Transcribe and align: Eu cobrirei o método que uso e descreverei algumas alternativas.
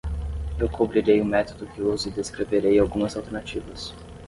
Eu 0.57 0.67
cobrirei 0.67 1.21
o 1.21 1.25
método 1.25 1.67
que 1.67 1.79
uso 1.79 2.07
e 2.07 2.11
descreverei 2.11 2.79
algumas 2.79 3.15
alternativas. 3.15 3.93